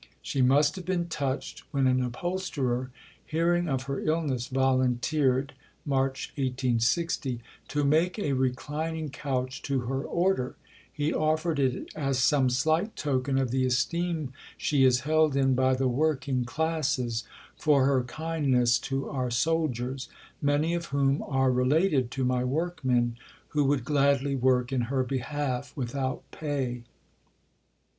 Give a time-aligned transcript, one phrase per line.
[0.23, 2.89] She must have been touched when an upholsterer,
[3.23, 5.53] hearing of her illness, volunteered
[5.85, 10.55] (March 1860) to make a reclining couch to her order;
[10.91, 15.75] he offered it "as some slight token of the esteem she is held in by
[15.75, 17.23] the working classes
[17.55, 20.09] for her kindness to our soldiers,
[20.41, 23.17] many of whom are related to my workmen
[23.49, 26.85] who would gladly work in her behalf without pay."